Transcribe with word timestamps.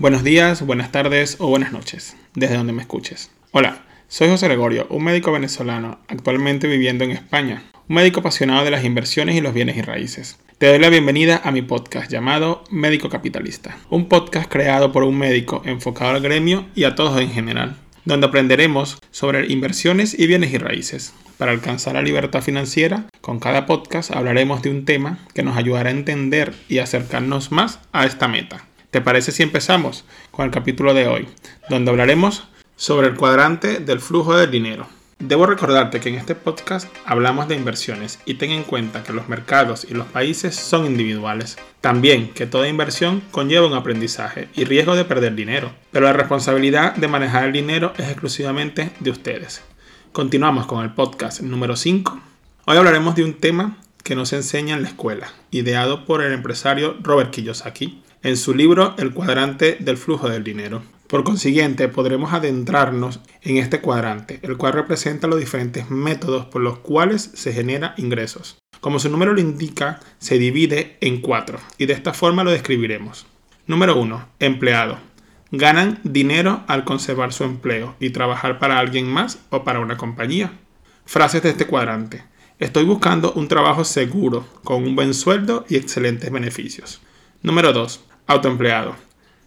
Buenos 0.00 0.22
días, 0.22 0.62
buenas 0.62 0.92
tardes 0.92 1.38
o 1.40 1.48
buenas 1.48 1.72
noches, 1.72 2.16
desde 2.32 2.56
donde 2.56 2.72
me 2.72 2.82
escuches. 2.82 3.32
Hola, 3.50 3.82
soy 4.06 4.28
José 4.28 4.46
Gregorio, 4.46 4.86
un 4.90 5.02
médico 5.02 5.32
venezolano 5.32 5.98
actualmente 6.06 6.68
viviendo 6.68 7.02
en 7.02 7.10
España, 7.10 7.64
un 7.88 7.96
médico 7.96 8.20
apasionado 8.20 8.64
de 8.64 8.70
las 8.70 8.84
inversiones 8.84 9.34
y 9.34 9.40
los 9.40 9.54
bienes 9.54 9.76
y 9.76 9.82
raíces. 9.82 10.38
Te 10.58 10.68
doy 10.68 10.78
la 10.78 10.88
bienvenida 10.88 11.40
a 11.42 11.50
mi 11.50 11.62
podcast 11.62 12.08
llamado 12.08 12.62
Médico 12.70 13.08
Capitalista, 13.08 13.76
un 13.90 14.08
podcast 14.08 14.48
creado 14.48 14.92
por 14.92 15.02
un 15.02 15.18
médico 15.18 15.62
enfocado 15.64 16.12
al 16.12 16.22
gremio 16.22 16.66
y 16.76 16.84
a 16.84 16.94
todos 16.94 17.20
en 17.20 17.32
general, 17.32 17.74
donde 18.04 18.28
aprenderemos 18.28 19.00
sobre 19.10 19.50
inversiones 19.52 20.16
y 20.16 20.28
bienes 20.28 20.52
y 20.52 20.58
raíces. 20.58 21.12
Para 21.38 21.50
alcanzar 21.50 21.94
la 21.94 22.02
libertad 22.02 22.42
financiera, 22.42 23.06
con 23.20 23.40
cada 23.40 23.66
podcast 23.66 24.12
hablaremos 24.12 24.62
de 24.62 24.70
un 24.70 24.84
tema 24.84 25.18
que 25.34 25.42
nos 25.42 25.56
ayudará 25.56 25.88
a 25.88 25.92
entender 25.92 26.54
y 26.68 26.78
acercarnos 26.78 27.50
más 27.50 27.80
a 27.90 28.06
esta 28.06 28.28
meta. 28.28 28.67
¿Te 28.90 29.02
parece 29.02 29.32
si 29.32 29.42
empezamos 29.42 30.06
con 30.30 30.46
el 30.46 30.50
capítulo 30.50 30.94
de 30.94 31.06
hoy, 31.06 31.28
donde 31.68 31.90
hablaremos 31.90 32.48
sobre 32.74 33.08
el 33.08 33.16
cuadrante 33.16 33.80
del 33.80 34.00
flujo 34.00 34.34
del 34.34 34.50
dinero? 34.50 34.86
Debo 35.18 35.44
recordarte 35.44 36.00
que 36.00 36.08
en 36.08 36.14
este 36.14 36.34
podcast 36.34 36.88
hablamos 37.04 37.48
de 37.48 37.56
inversiones 37.56 38.18
y 38.24 38.34
ten 38.34 38.50
en 38.50 38.62
cuenta 38.62 39.02
que 39.02 39.12
los 39.12 39.28
mercados 39.28 39.86
y 39.90 39.92
los 39.92 40.06
países 40.06 40.56
son 40.56 40.86
individuales. 40.86 41.58
También 41.82 42.30
que 42.32 42.46
toda 42.46 42.66
inversión 42.66 43.20
conlleva 43.30 43.66
un 43.66 43.74
aprendizaje 43.74 44.48
y 44.54 44.64
riesgo 44.64 44.96
de 44.96 45.04
perder 45.04 45.34
dinero, 45.34 45.70
pero 45.92 46.06
la 46.06 46.14
responsabilidad 46.14 46.96
de 46.96 47.08
manejar 47.08 47.44
el 47.44 47.52
dinero 47.52 47.92
es 47.98 48.08
exclusivamente 48.08 48.90
de 49.00 49.10
ustedes. 49.10 49.60
Continuamos 50.12 50.64
con 50.64 50.82
el 50.82 50.94
podcast 50.94 51.42
número 51.42 51.76
5. 51.76 52.20
Hoy 52.64 52.76
hablaremos 52.78 53.16
de 53.16 53.24
un 53.24 53.34
tema 53.34 53.76
que 54.02 54.16
nos 54.16 54.32
enseña 54.32 54.76
en 54.76 54.82
la 54.82 54.88
escuela, 54.88 55.30
ideado 55.50 56.06
por 56.06 56.22
el 56.22 56.32
empresario 56.32 56.96
Robert 57.02 57.32
Kiyosaki 57.32 58.02
en 58.22 58.36
su 58.36 58.54
libro 58.54 58.94
El 58.98 59.12
cuadrante 59.12 59.76
del 59.80 59.96
flujo 59.96 60.28
del 60.28 60.44
dinero. 60.44 60.82
Por 61.06 61.24
consiguiente, 61.24 61.88
podremos 61.88 62.32
adentrarnos 62.32 63.20
en 63.42 63.56
este 63.56 63.80
cuadrante, 63.80 64.40
el 64.42 64.56
cual 64.56 64.74
representa 64.74 65.26
los 65.26 65.40
diferentes 65.40 65.90
métodos 65.90 66.46
por 66.46 66.60
los 66.60 66.80
cuales 66.80 67.30
se 67.32 67.52
genera 67.52 67.94
ingresos. 67.96 68.58
Como 68.80 68.98
su 68.98 69.08
número 69.08 69.32
lo 69.32 69.40
indica, 69.40 70.00
se 70.18 70.38
divide 70.38 70.98
en 71.00 71.20
cuatro, 71.20 71.58
y 71.78 71.86
de 71.86 71.94
esta 71.94 72.12
forma 72.12 72.44
lo 72.44 72.50
describiremos. 72.50 73.26
Número 73.66 73.98
1. 73.98 74.28
Empleado. 74.38 74.98
Ganan 75.50 76.00
dinero 76.04 76.62
al 76.66 76.84
conservar 76.84 77.32
su 77.32 77.44
empleo 77.44 77.96
y 78.00 78.10
trabajar 78.10 78.58
para 78.58 78.78
alguien 78.78 79.08
más 79.08 79.38
o 79.48 79.64
para 79.64 79.80
una 79.80 79.96
compañía. 79.96 80.52
Frases 81.06 81.42
de 81.42 81.50
este 81.50 81.66
cuadrante. 81.66 82.22
Estoy 82.58 82.84
buscando 82.84 83.32
un 83.32 83.48
trabajo 83.48 83.84
seguro, 83.84 84.46
con 84.62 84.84
un 84.84 84.94
buen 84.94 85.14
sueldo 85.14 85.64
y 85.68 85.76
excelentes 85.76 86.30
beneficios. 86.30 87.00
Número 87.40 87.72
2. 87.72 88.04
Autoempleado. 88.28 88.94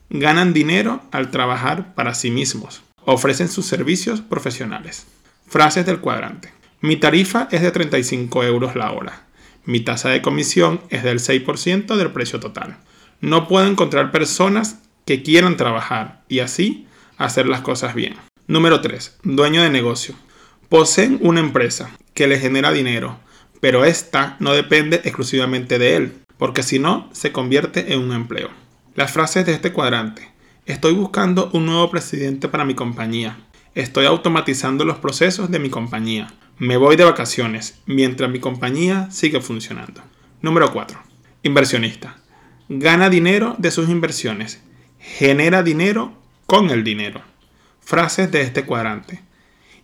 Ganan 0.09 0.53
dinero 0.53 1.03
al 1.11 1.29
trabajar 1.29 1.93
para 1.93 2.15
sí 2.15 2.31
mismos. 2.31 2.81
Ofrecen 3.05 3.47
sus 3.47 3.67
servicios 3.67 4.21
profesionales. 4.21 5.05
Frases 5.47 5.85
del 5.85 5.99
cuadrante. 5.99 6.51
Mi 6.81 6.95
tarifa 6.95 7.47
es 7.51 7.61
de 7.61 7.69
35 7.69 8.43
euros 8.43 8.75
la 8.75 8.91
hora. 8.91 9.27
Mi 9.65 9.81
tasa 9.81 10.09
de 10.09 10.23
comisión 10.23 10.81
es 10.89 11.03
del 11.03 11.19
6% 11.19 11.95
del 11.95 12.11
precio 12.11 12.39
total. 12.39 12.77
No 13.19 13.47
puedo 13.47 13.67
encontrar 13.67 14.11
personas 14.11 14.79
que 15.05 15.21
quieran 15.21 15.57
trabajar 15.57 16.23
y 16.27 16.39
así 16.39 16.87
hacer 17.19 17.45
las 17.45 17.61
cosas 17.61 17.93
bien. 17.93 18.15
Número 18.47 18.81
3. 18.81 19.19
Dueño 19.21 19.61
de 19.61 19.69
negocio. 19.69 20.15
Poseen 20.69 21.19
una 21.21 21.39
empresa 21.39 21.91
que 22.15 22.25
le 22.25 22.39
genera 22.39 22.71
dinero, 22.71 23.19
pero 23.59 23.85
esta 23.85 24.37
no 24.39 24.53
depende 24.53 25.01
exclusivamente 25.03 25.77
de 25.77 25.95
él 25.97 26.21
porque 26.41 26.63
si 26.63 26.79
no, 26.79 27.07
se 27.11 27.31
convierte 27.31 27.93
en 27.93 27.99
un 27.99 28.13
empleo. 28.13 28.49
Las 28.93 29.13
frases 29.13 29.45
de 29.45 29.53
este 29.53 29.71
cuadrante. 29.71 30.27
Estoy 30.65 30.93
buscando 30.93 31.49
un 31.53 31.65
nuevo 31.65 31.89
presidente 31.89 32.49
para 32.49 32.65
mi 32.65 32.75
compañía. 32.75 33.37
Estoy 33.73 34.05
automatizando 34.05 34.83
los 34.83 34.97
procesos 34.97 35.49
de 35.49 35.59
mi 35.59 35.69
compañía. 35.69 36.27
Me 36.57 36.75
voy 36.75 36.97
de 36.97 37.05
vacaciones 37.05 37.79
mientras 37.85 38.29
mi 38.29 38.41
compañía 38.41 39.09
sigue 39.09 39.39
funcionando. 39.39 40.01
Número 40.41 40.73
4. 40.73 41.01
Inversionista. 41.43 42.17
Gana 42.67 43.09
dinero 43.09 43.55
de 43.59 43.71
sus 43.71 43.87
inversiones. 43.87 44.61
Genera 44.99 45.63
dinero 45.63 46.11
con 46.45 46.69
el 46.69 46.83
dinero. 46.83 47.21
Frases 47.79 48.29
de 48.29 48.41
este 48.41 48.65
cuadrante. 48.65 49.21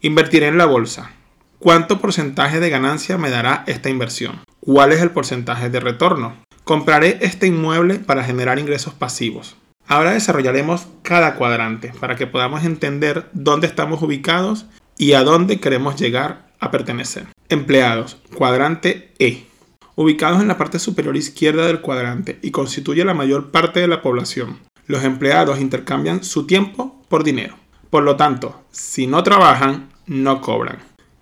Invertiré 0.01 0.47
en 0.47 0.57
la 0.57 0.65
bolsa. 0.65 1.11
¿Cuánto 1.59 2.01
porcentaje 2.01 2.59
de 2.59 2.69
ganancia 2.69 3.17
me 3.17 3.29
dará 3.29 3.63
esta 3.67 3.87
inversión? 3.89 4.41
¿Cuál 4.59 4.91
es 4.91 5.01
el 5.01 5.11
porcentaje 5.11 5.69
de 5.69 5.79
retorno? 5.79 6.46
Compraré 6.67 7.17
este 7.21 7.47
inmueble 7.47 7.95
para 7.95 8.25
generar 8.25 8.59
ingresos 8.59 8.93
pasivos. 8.93 9.55
Ahora 9.87 10.11
desarrollaremos 10.11 10.85
cada 11.01 11.35
cuadrante 11.35 11.93
para 11.97 12.17
que 12.17 12.27
podamos 12.27 12.65
entender 12.65 13.29
dónde 13.31 13.67
estamos 13.67 14.01
ubicados 14.01 14.65
y 14.97 15.13
a 15.13 15.23
dónde 15.23 15.61
queremos 15.61 15.95
llegar 15.95 16.49
a 16.59 16.69
pertenecer. 16.69 17.27
Empleados, 17.47 18.17
cuadrante 18.35 19.13
E. 19.17 19.47
Ubicados 19.95 20.41
en 20.41 20.49
la 20.49 20.57
parte 20.57 20.77
superior 20.77 21.15
izquierda 21.15 21.65
del 21.65 21.79
cuadrante 21.79 22.37
y 22.41 22.51
constituye 22.51 23.05
la 23.05 23.13
mayor 23.13 23.49
parte 23.51 23.79
de 23.79 23.87
la 23.87 24.01
población. 24.01 24.59
Los 24.87 25.05
empleados 25.05 25.61
intercambian 25.61 26.21
su 26.25 26.47
tiempo 26.47 27.01
por 27.07 27.23
dinero. 27.23 27.55
Por 27.89 28.03
lo 28.03 28.17
tanto, 28.17 28.65
si 28.71 29.07
no 29.07 29.23
trabajan, 29.23 29.87
no 30.05 30.41
cobran. 30.41 30.79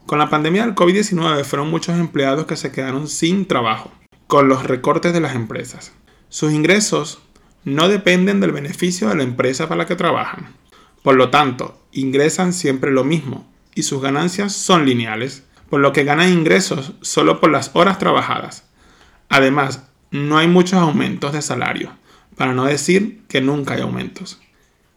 Con 0.08 0.18
la 0.18 0.32
pandemia 0.32 0.66
del 0.66 0.74
COVID-19 0.74 1.44
fueron 1.44 1.70
muchos 1.70 2.00
empleados 2.00 2.48
que 2.48 2.56
se 2.56 2.72
quedaron 2.72 3.08
sin 3.08 3.46
trabajo 3.46 3.92
con 4.28 4.48
los 4.48 4.64
recortes 4.64 5.14
de 5.14 5.20
las 5.20 5.36
empresas. 5.36 5.94
Sus 6.30 6.52
ingresos 6.54 7.20
no 7.64 7.88
dependen 7.90 8.40
del 8.40 8.52
beneficio 8.52 9.10
de 9.10 9.16
la 9.16 9.24
empresa 9.24 9.68
para 9.68 9.80
la 9.80 9.86
que 9.88 9.96
trabajan. 9.96 10.56
Por 11.04 11.16
lo 11.16 11.30
tanto, 11.30 11.80
ingresan 11.92 12.54
siempre 12.54 12.92
lo 12.92 13.04
mismo 13.04 13.48
y 13.74 13.84
sus 13.84 14.02
ganancias 14.02 14.54
son 14.54 14.86
lineales, 14.86 15.44
por 15.70 15.80
lo 15.80 15.94
que 15.94 16.04
ganan 16.04 16.32
ingresos 16.32 16.94
solo 17.02 17.40
por 17.40 17.52
las 17.52 17.72
horas 17.74 18.00
trabajadas. 18.00 18.64
Además, 19.30 19.88
no 20.12 20.38
hay 20.38 20.48
muchos 20.48 20.80
aumentos 20.80 21.34
de 21.34 21.42
salario, 21.42 21.92
para 22.36 22.54
no 22.54 22.66
decir 22.66 23.24
que 23.28 23.42
nunca 23.42 23.74
hay 23.74 23.82
aumentos. 23.82 24.40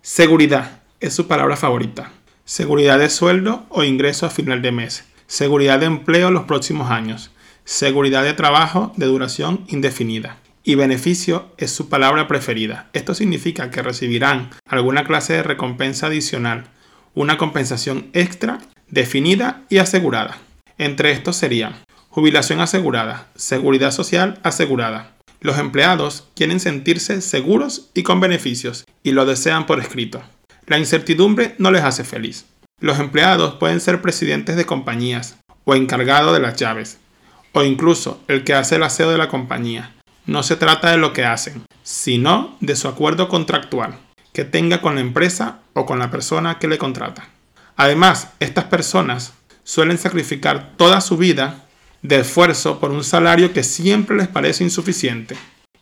Seguridad 0.02 0.82
es 1.00 1.14
su 1.14 1.26
palabra 1.26 1.56
favorita. 1.56 2.12
Seguridad 2.44 2.98
de 2.98 3.10
sueldo 3.10 3.66
o 3.68 3.84
ingreso 3.84 4.26
a 4.26 4.30
final 4.30 4.62
de 4.62 4.72
mes. 4.72 5.04
Seguridad 5.26 5.80
de 5.80 5.86
empleo 5.86 6.30
los 6.30 6.44
próximos 6.44 6.90
años 6.90 7.30
seguridad 7.68 8.24
de 8.24 8.32
trabajo 8.32 8.94
de 8.96 9.04
duración 9.04 9.66
indefinida. 9.68 10.38
Y 10.64 10.74
beneficio 10.74 11.52
es 11.58 11.70
su 11.70 11.90
palabra 11.90 12.26
preferida. 12.26 12.88
Esto 12.94 13.14
significa 13.14 13.70
que 13.70 13.82
recibirán 13.82 14.48
alguna 14.66 15.04
clase 15.04 15.34
de 15.34 15.42
recompensa 15.42 16.06
adicional, 16.06 16.64
una 17.14 17.36
compensación 17.36 18.08
extra, 18.14 18.58
definida 18.88 19.64
y 19.68 19.78
asegurada. 19.78 20.38
Entre 20.78 21.10
estos 21.10 21.36
serían 21.36 21.74
jubilación 22.08 22.60
asegurada, 22.60 23.26
seguridad 23.36 23.90
social 23.90 24.40
asegurada. 24.44 25.12
Los 25.42 25.58
empleados 25.58 26.26
quieren 26.34 26.60
sentirse 26.60 27.20
seguros 27.20 27.90
y 27.92 28.02
con 28.02 28.18
beneficios 28.18 28.86
y 29.02 29.12
lo 29.12 29.26
desean 29.26 29.66
por 29.66 29.78
escrito. 29.78 30.22
La 30.66 30.78
incertidumbre 30.78 31.54
no 31.58 31.70
les 31.70 31.84
hace 31.84 32.04
feliz. 32.04 32.46
Los 32.80 32.98
empleados 32.98 33.56
pueden 33.56 33.80
ser 33.80 34.00
presidentes 34.00 34.56
de 34.56 34.64
compañías 34.64 35.36
o 35.64 35.74
encargados 35.74 36.32
de 36.32 36.40
las 36.40 36.56
llaves 36.56 36.98
o 37.52 37.62
incluso 37.62 38.22
el 38.28 38.44
que 38.44 38.54
hace 38.54 38.76
el 38.76 38.82
aseo 38.82 39.10
de 39.10 39.18
la 39.18 39.28
compañía. 39.28 39.94
No 40.26 40.42
se 40.42 40.56
trata 40.56 40.90
de 40.90 40.98
lo 40.98 41.12
que 41.12 41.24
hacen, 41.24 41.62
sino 41.82 42.56
de 42.60 42.76
su 42.76 42.88
acuerdo 42.88 43.28
contractual 43.28 43.98
que 44.32 44.44
tenga 44.44 44.80
con 44.80 44.94
la 44.94 45.00
empresa 45.00 45.60
o 45.72 45.86
con 45.86 45.98
la 45.98 46.10
persona 46.10 46.58
que 46.58 46.68
le 46.68 46.78
contrata. 46.78 47.28
Además, 47.76 48.28
estas 48.40 48.64
personas 48.64 49.32
suelen 49.64 49.98
sacrificar 49.98 50.74
toda 50.76 51.00
su 51.00 51.16
vida 51.16 51.64
de 52.02 52.20
esfuerzo 52.20 52.78
por 52.78 52.90
un 52.90 53.04
salario 53.04 53.52
que 53.52 53.64
siempre 53.64 54.16
les 54.16 54.28
parece 54.28 54.64
insuficiente 54.64 55.36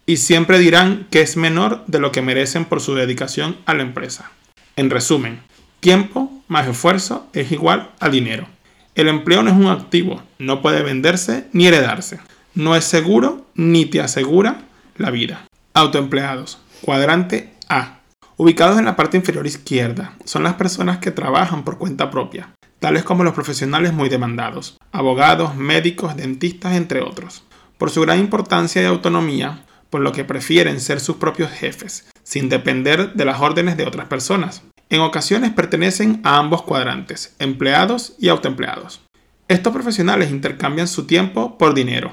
y 0.07 0.19
siempre 0.19 0.59
dirán 0.59 1.07
que 1.11 1.21
es 1.21 1.37
menor 1.37 1.85
de 1.87 1.99
lo 1.99 2.13
que 2.13 2.23
merecen 2.23 2.65
por 2.65 2.81
su 2.81 2.95
dedicación 2.95 3.59
a 3.67 3.75
la 3.75 3.83
empresa. 3.83 4.31
En 4.77 4.91
resumen, 4.91 5.41
tiempo 5.81 6.33
más 6.49 6.69
esfuerzo 6.69 7.27
es 7.33 7.53
igual 7.53 7.91
a 8.01 8.09
dinero. 8.09 8.49
El 8.97 9.09
empleo 9.09 9.43
no 9.43 9.51
es 9.51 9.57
un 9.57 9.67
activo, 9.67 10.23
no 10.39 10.63
puede 10.63 10.83
venderse 10.83 11.49
ni 11.53 11.67
heredarse. 11.67 12.19
No 12.55 12.75
es 12.75 12.85
seguro 12.85 13.47
ni 13.55 13.85
te 13.85 14.01
asegura 14.01 14.63
la 14.97 15.11
vida. 15.11 15.47
Autoempleados. 15.75 16.59
Cuadrante 16.81 17.53
A. 17.69 17.99
Ubicados 18.39 18.79
en 18.79 18.87
la 18.87 18.97
parte 18.97 19.19
inferior 19.19 19.47
izquierda, 19.47 20.15
son 20.25 20.45
las 20.45 20.55
personas 20.55 20.97
que 20.97 21.11
trabajan 21.11 21.63
por 21.63 21.77
cuenta 21.77 22.11
propia, 22.11 22.55
tales 22.81 23.03
como 23.03 23.23
los 23.23 23.35
profesionales 23.35 23.93
muy 23.93 24.09
demandados, 24.09 24.79
abogados, 24.93 25.57
médicos, 25.57 26.17
dentistas, 26.17 26.75
entre 26.75 27.03
otros. 27.03 27.45
Por 27.77 27.91
su 27.91 28.01
gran 28.01 28.19
importancia 28.19 28.81
y 28.81 28.87
autonomía, 28.87 29.65
por 29.91 30.01
lo 30.01 30.13
que 30.13 30.25
prefieren 30.25 30.81
ser 30.81 31.01
sus 31.01 31.17
propios 31.17 31.51
jefes, 31.51 32.07
sin 32.23 32.49
depender 32.49 33.13
de 33.13 33.25
las 33.27 33.41
órdenes 33.41 33.77
de 33.77 33.87
otras 33.87 34.07
personas. 34.07 34.63
En 34.89 35.01
ocasiones 35.01 35.53
pertenecen 35.53 36.21
a 36.23 36.39
ambos 36.39 36.63
cuadrantes, 36.63 37.35
empleados 37.41 38.15
y 38.21 38.29
autoempleados. 38.29 39.01
Estos 39.49 39.73
profesionales 39.73 40.31
intercambian 40.31 40.87
su 40.87 41.07
tiempo 41.07 41.59
por 41.59 41.75
dinero, 41.75 42.13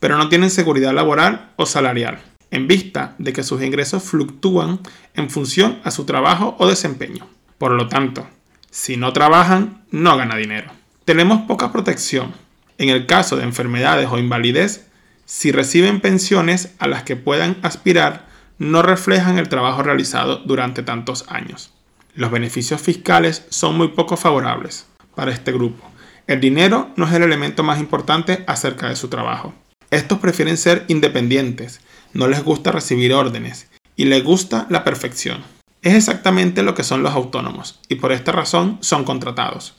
pero 0.00 0.18
no 0.18 0.28
tienen 0.28 0.50
seguridad 0.50 0.92
laboral 0.92 1.52
o 1.56 1.66
salarial. 1.66 2.20
en 2.52 2.66
vista 2.66 3.14
de 3.18 3.32
que 3.32 3.44
sus 3.44 3.62
ingresos 3.62 4.02
fluctúan 4.02 4.80
en 5.14 5.30
función 5.30 5.78
a 5.84 5.92
su 5.92 6.04
trabajo 6.04 6.56
o 6.58 6.66
desempeño. 6.66 7.28
Por 7.58 7.70
lo 7.70 7.86
tanto, 7.86 8.26
si 8.70 8.96
no 8.96 9.12
trabajan, 9.12 9.84
no 9.92 10.16
gana 10.16 10.34
dinero. 10.34 10.72
Tenemos 11.04 11.42
poca 11.42 11.70
protección. 11.70 12.32
En 12.76 12.88
el 12.88 13.06
caso 13.06 13.36
de 13.36 13.44
enfermedades 13.44 14.08
o 14.10 14.18
invalidez, 14.18 14.88
si 15.26 15.52
reciben 15.52 16.00
pensiones 16.00 16.74
a 16.80 16.88
las 16.88 17.04
que 17.04 17.14
puedan 17.14 17.56
aspirar, 17.62 18.26
no 18.58 18.82
reflejan 18.82 19.38
el 19.38 19.48
trabajo 19.48 19.82
realizado 19.82 20.38
durante 20.38 20.82
tantos 20.82 21.24
años. 21.28 21.72
Los 22.14 22.30
beneficios 22.30 22.80
fiscales 22.80 23.46
son 23.50 23.76
muy 23.76 23.88
poco 23.88 24.16
favorables 24.16 24.86
para 25.14 25.32
este 25.32 25.52
grupo. 25.52 25.88
El 26.26 26.40
dinero 26.40 26.90
no 26.96 27.06
es 27.06 27.12
el 27.12 27.22
elemento 27.22 27.62
más 27.62 27.78
importante 27.78 28.44
acerca 28.46 28.88
de 28.88 28.96
su 28.96 29.08
trabajo. 29.08 29.54
Estos 29.90 30.18
prefieren 30.18 30.56
ser 30.56 30.84
independientes, 30.88 31.80
no 32.12 32.26
les 32.28 32.42
gusta 32.42 32.72
recibir 32.72 33.12
órdenes 33.12 33.68
y 33.96 34.04
les 34.04 34.24
gusta 34.24 34.66
la 34.70 34.82
perfección. 34.82 35.42
Es 35.82 35.94
exactamente 35.94 36.62
lo 36.62 36.74
que 36.74 36.84
son 36.84 37.02
los 37.02 37.14
autónomos 37.14 37.80
y 37.88 37.96
por 37.96 38.12
esta 38.12 38.32
razón 38.32 38.78
son 38.80 39.04
contratados. 39.04 39.76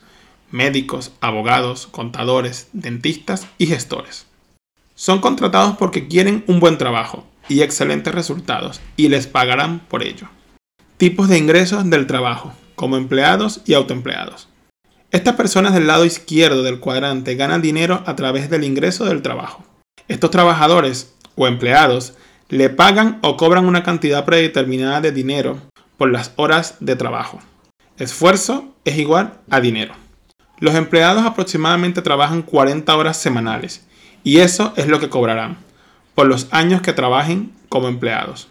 Médicos, 0.52 1.12
abogados, 1.22 1.88
contadores, 1.88 2.70
dentistas 2.74 3.48
y 3.58 3.68
gestores. 3.68 4.26
Son 4.96 5.20
contratados 5.20 5.78
porque 5.78 6.08
quieren 6.08 6.44
un 6.48 6.60
buen 6.60 6.78
trabajo 6.78 7.26
y 7.50 7.62
excelentes 7.62 8.14
resultados 8.14 8.82
y 8.98 9.10
les 9.10 9.28
pagarán 9.28 9.80
por 9.80 10.04
ello. 10.04 10.28
Tipos 11.02 11.30
de 11.30 11.40
ingresos 11.40 11.90
del 11.90 12.06
trabajo, 12.06 12.54
como 12.76 12.96
empleados 12.96 13.62
y 13.66 13.74
autoempleados. 13.74 14.48
Estas 15.10 15.34
personas 15.34 15.74
del 15.74 15.88
lado 15.88 16.06
izquierdo 16.06 16.62
del 16.62 16.80
cuadrante 16.80 17.34
ganan 17.34 17.64
dinero 17.64 18.04
a 18.06 18.16
través 18.16 18.52
del 18.52 18.64
ingreso 18.64 19.06
del 19.06 19.24
trabajo. 19.24 19.66
Estos 20.08 20.30
trabajadores 20.30 21.16
o 21.34 21.48
empleados 21.48 22.14
le 22.50 22.70
pagan 22.70 23.18
o 23.24 23.36
cobran 23.36 23.66
una 23.66 23.82
cantidad 23.82 24.26
predeterminada 24.26 25.02
de 25.02 25.12
dinero 25.12 25.58
por 25.98 26.12
las 26.12 26.34
horas 26.36 26.76
de 26.82 26.96
trabajo. 26.96 27.40
Esfuerzo 27.98 28.72
es 28.86 29.00
igual 29.00 29.40
a 29.50 29.60
dinero. 29.60 29.96
Los 30.60 30.76
empleados 30.76 31.26
aproximadamente 31.26 32.04
trabajan 32.04 32.44
40 32.44 32.96
horas 32.96 33.18
semanales 33.18 33.88
y 34.24 34.38
eso 34.38 34.72
es 34.76 34.86
lo 34.86 35.00
que 35.00 35.10
cobrarán 35.10 35.58
por 36.14 36.28
los 36.28 36.48
años 36.52 36.84
que 36.84 36.94
trabajen 36.94 37.52
como 37.70 37.88
empleados. 37.88 38.50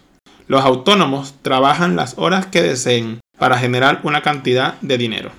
Los 0.51 0.65
autónomos 0.65 1.35
trabajan 1.43 1.95
las 1.95 2.17
horas 2.17 2.45
que 2.45 2.61
deseen 2.61 3.21
para 3.37 3.57
generar 3.57 4.01
una 4.03 4.21
cantidad 4.21 4.73
de 4.81 4.97
dinero. 4.97 5.31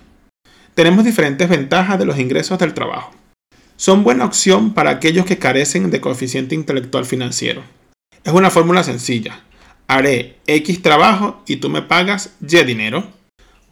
Tenemos 0.75 1.05
diferentes 1.05 1.51
ventajas 1.51 1.99
de 1.99 2.07
los 2.07 2.19
ingresos 2.19 2.59
del 2.59 2.73
trabajo. 2.73 3.13
Son 3.77 4.05
buena 4.05 4.25
opción 4.25 4.73
para 4.73 4.89
aquellos 4.89 5.27
que 5.27 5.37
carecen 5.37 5.91
de 5.91 6.01
coeficiente 6.01 6.55
intelectual 6.55 7.05
financiero. 7.05 7.63
Es 8.25 8.33
una 8.33 8.49
fórmula 8.49 8.83
sencilla. 8.85 9.41
Haré 9.87 10.39
X 10.47 10.81
trabajo 10.81 11.43
y 11.47 11.57
tú 11.57 11.69
me 11.69 11.83
pagas 11.83 12.35
Y 12.41 12.65
dinero. 12.65 13.07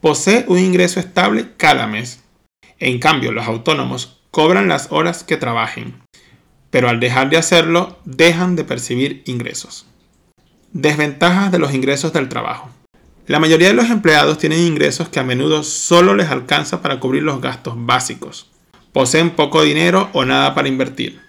Posee 0.02 0.44
un 0.46 0.58
ingreso 0.58 1.00
estable 1.00 1.52
cada 1.56 1.86
mes. 1.86 2.22
En 2.78 2.98
cambio, 2.98 3.32
los 3.32 3.46
autónomos 3.46 4.20
cobran 4.30 4.68
las 4.68 4.88
horas 4.92 5.24
que 5.24 5.38
trabajen, 5.38 6.02
pero 6.68 6.90
al 6.90 7.00
dejar 7.00 7.30
de 7.30 7.38
hacerlo, 7.38 7.98
dejan 8.04 8.56
de 8.56 8.64
percibir 8.64 9.22
ingresos. 9.24 9.86
Desventajas 10.72 11.50
de 11.50 11.58
los 11.58 11.74
ingresos 11.74 12.12
del 12.12 12.28
trabajo. 12.28 12.70
La 13.26 13.40
mayoría 13.40 13.66
de 13.66 13.74
los 13.74 13.90
empleados 13.90 14.38
tienen 14.38 14.60
ingresos 14.60 15.08
que 15.08 15.18
a 15.18 15.24
menudo 15.24 15.64
solo 15.64 16.14
les 16.14 16.28
alcanza 16.28 16.80
para 16.80 17.00
cubrir 17.00 17.24
los 17.24 17.40
gastos 17.40 17.74
básicos. 17.76 18.50
Poseen 18.92 19.30
poco 19.30 19.62
dinero 19.64 20.10
o 20.12 20.24
nada 20.24 20.54
para 20.54 20.68
invertir. 20.68 21.20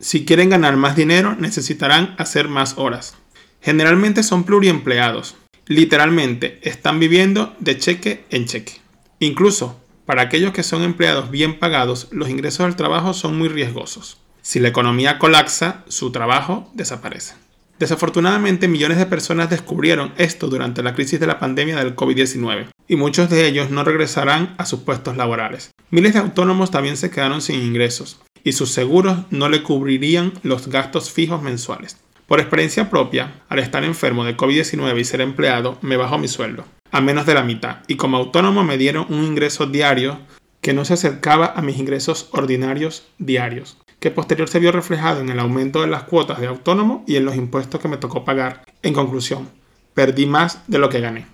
Si 0.00 0.24
quieren 0.24 0.48
ganar 0.48 0.78
más 0.78 0.96
dinero, 0.96 1.36
necesitarán 1.38 2.14
hacer 2.16 2.48
más 2.48 2.78
horas. 2.78 3.14
Generalmente 3.60 4.22
son 4.22 4.44
pluriempleados. 4.44 5.36
Literalmente 5.66 6.58
están 6.62 6.98
viviendo 6.98 7.54
de 7.60 7.76
cheque 7.76 8.24
en 8.30 8.46
cheque. 8.46 8.80
Incluso 9.18 9.78
para 10.06 10.22
aquellos 10.22 10.54
que 10.54 10.62
son 10.62 10.82
empleados 10.82 11.30
bien 11.30 11.58
pagados, 11.58 12.08
los 12.10 12.30
ingresos 12.30 12.64
del 12.64 12.76
trabajo 12.76 13.12
son 13.12 13.36
muy 13.36 13.48
riesgosos. 13.48 14.16
Si 14.40 14.60
la 14.60 14.68
economía 14.68 15.18
colapsa, 15.18 15.84
su 15.88 16.10
trabajo 16.10 16.70
desaparece. 16.72 17.34
Desafortunadamente, 17.78 18.66
millones 18.66 18.98
de 18.98 19.06
personas 19.06 19.50
descubrieron 19.50 20.12
esto 20.16 20.48
durante 20.48 20.82
la 20.82 20.94
crisis 20.94 21.20
de 21.20 21.28
la 21.28 21.38
pandemia 21.38 21.76
del 21.76 21.94
COVID-19 21.94 22.66
y 22.88 22.96
muchos 22.96 23.30
de 23.30 23.46
ellos 23.46 23.70
no 23.70 23.84
regresarán 23.84 24.54
a 24.58 24.66
sus 24.66 24.80
puestos 24.80 25.16
laborales. 25.16 25.70
Miles 25.90 26.14
de 26.14 26.18
autónomos 26.18 26.72
también 26.72 26.96
se 26.96 27.10
quedaron 27.10 27.40
sin 27.40 27.62
ingresos 27.62 28.20
y 28.42 28.52
sus 28.52 28.72
seguros 28.72 29.18
no 29.30 29.48
le 29.48 29.62
cubrirían 29.62 30.32
los 30.42 30.68
gastos 30.68 31.12
fijos 31.12 31.40
mensuales. 31.40 31.98
Por 32.26 32.40
experiencia 32.40 32.90
propia, 32.90 33.42
al 33.48 33.60
estar 33.60 33.84
enfermo 33.84 34.24
de 34.24 34.36
COVID-19 34.36 34.98
y 34.98 35.04
ser 35.04 35.20
empleado, 35.20 35.78
me 35.80 35.96
bajó 35.96 36.18
mi 36.18 36.28
sueldo, 36.28 36.64
a 36.90 37.00
menos 37.00 37.26
de 37.26 37.34
la 37.34 37.42
mitad, 37.42 37.78
y 37.86 37.96
como 37.96 38.16
autónomo 38.16 38.64
me 38.64 38.76
dieron 38.76 39.06
un 39.08 39.24
ingreso 39.24 39.66
diario 39.66 40.18
que 40.60 40.74
no 40.74 40.84
se 40.84 40.94
acercaba 40.94 41.52
a 41.54 41.62
mis 41.62 41.78
ingresos 41.78 42.28
ordinarios 42.32 43.06
diarios, 43.18 43.78
que 44.00 44.10
posterior 44.10 44.48
se 44.48 44.60
vio 44.60 44.72
reflejado 44.72 45.20
en 45.20 45.28
el 45.28 45.40
aumento 45.40 45.80
de 45.80 45.88
las 45.88 46.04
cuotas 46.04 46.40
de 46.40 46.46
autónomo 46.46 47.04
y 47.06 47.16
en 47.16 47.24
los 47.24 47.36
impuestos 47.36 47.80
que 47.80 47.88
me 47.88 47.96
tocó 47.96 48.24
pagar. 48.24 48.62
En 48.82 48.94
conclusión, 48.94 49.48
perdí 49.94 50.26
más 50.26 50.62
de 50.68 50.78
lo 50.78 50.88
que 50.88 51.00
gané. 51.00 51.26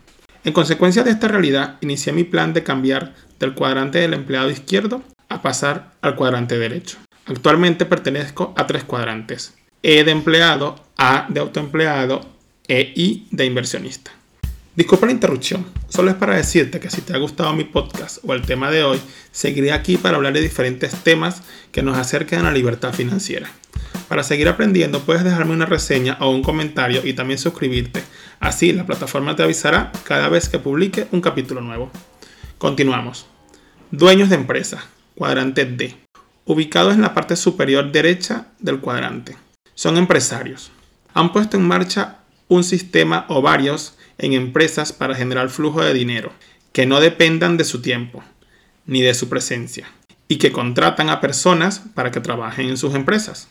En 0.44 0.52
consecuencia 0.52 1.02
de 1.02 1.10
esta 1.10 1.28
realidad, 1.28 1.78
inicié 1.80 2.12
mi 2.12 2.24
plan 2.24 2.52
de 2.52 2.62
cambiar 2.62 3.14
del 3.38 3.54
cuadrante 3.54 3.98
del 3.98 4.14
empleado 4.14 4.50
izquierdo 4.50 5.02
a 5.28 5.42
pasar 5.42 5.92
al 6.02 6.16
cuadrante 6.16 6.58
derecho. 6.58 6.98
Actualmente 7.26 7.86
pertenezco 7.86 8.52
a 8.56 8.66
tres 8.66 8.84
cuadrantes. 8.84 9.54
E 9.82 10.04
de 10.04 10.12
empleado, 10.12 10.76
A 10.96 11.26
de 11.28 11.40
autoempleado 11.40 12.20
e 12.68 12.92
I 12.94 13.26
de 13.30 13.44
inversionista. 13.44 14.12
Disculpa 14.76 15.06
la 15.06 15.12
interrupción, 15.12 15.64
solo 15.88 16.10
es 16.10 16.16
para 16.16 16.34
decirte 16.34 16.80
que 16.80 16.90
si 16.90 17.00
te 17.00 17.14
ha 17.14 17.18
gustado 17.18 17.52
mi 17.52 17.62
podcast 17.62 18.18
o 18.24 18.34
el 18.34 18.42
tema 18.42 18.72
de 18.72 18.82
hoy, 18.82 19.00
seguiré 19.30 19.70
aquí 19.70 19.96
para 19.96 20.16
hablar 20.16 20.32
de 20.32 20.40
diferentes 20.40 20.92
temas 21.04 21.42
que 21.70 21.84
nos 21.84 21.96
acerquen 21.96 22.40
a 22.40 22.44
la 22.44 22.50
libertad 22.50 22.92
financiera. 22.92 23.48
Para 24.08 24.24
seguir 24.24 24.48
aprendiendo 24.48 25.02
puedes 25.02 25.22
dejarme 25.22 25.52
una 25.52 25.66
reseña 25.66 26.16
o 26.18 26.30
un 26.30 26.42
comentario 26.42 27.06
y 27.06 27.12
también 27.12 27.38
suscribirte. 27.38 28.02
Así 28.40 28.72
la 28.72 28.84
plataforma 28.84 29.36
te 29.36 29.44
avisará 29.44 29.92
cada 30.02 30.28
vez 30.28 30.48
que 30.48 30.58
publique 30.58 31.06
un 31.12 31.20
capítulo 31.20 31.60
nuevo. 31.60 31.92
Continuamos. 32.58 33.26
Dueños 33.92 34.28
de 34.28 34.34
empresa 34.34 34.84
cuadrante 35.14 35.66
D, 35.66 35.94
ubicados 36.46 36.94
en 36.94 37.02
la 37.02 37.14
parte 37.14 37.36
superior 37.36 37.92
derecha 37.92 38.48
del 38.58 38.80
cuadrante. 38.80 39.36
Son 39.76 39.96
empresarios. 39.98 40.72
Han 41.12 41.32
puesto 41.32 41.56
en 41.56 41.62
marcha 41.62 42.18
un 42.48 42.64
sistema 42.64 43.24
o 43.28 43.40
varios 43.40 43.96
en 44.18 44.32
empresas 44.32 44.92
para 44.92 45.14
generar 45.14 45.50
flujo 45.50 45.82
de 45.82 45.94
dinero 45.94 46.32
que 46.72 46.86
no 46.86 47.00
dependan 47.00 47.56
de 47.56 47.64
su 47.64 47.82
tiempo 47.82 48.22
ni 48.86 49.02
de 49.02 49.14
su 49.14 49.28
presencia 49.28 49.88
y 50.28 50.36
que 50.36 50.52
contratan 50.52 51.08
a 51.10 51.20
personas 51.20 51.80
para 51.94 52.10
que 52.10 52.20
trabajen 52.20 52.68
en 52.68 52.76
sus 52.76 52.94
empresas. 52.94 53.48